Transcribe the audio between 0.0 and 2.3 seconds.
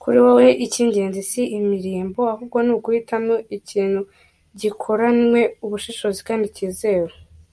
Kuri wowe icy’ingenzi si imirimbo